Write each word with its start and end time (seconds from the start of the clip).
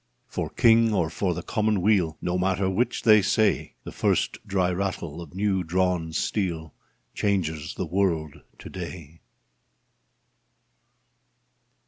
For 0.25 0.49
King 0.49 0.95
or 0.95 1.11
for 1.11 1.35
the 1.35 1.43
Commonweal 1.43 2.17
No 2.23 2.35
matter 2.39 2.67
which 2.71 3.03
they 3.03 3.21
say, 3.21 3.75
The 3.83 3.91
first 3.91 4.39
dry 4.47 4.71
rattle 4.71 5.21
of 5.21 5.35
new 5.35 5.63
drawn 5.63 6.11
steel 6.11 6.73
Changes 7.13 7.75
the 7.75 7.85
world 7.85 8.41
to 8.57 8.67
day 8.71 9.21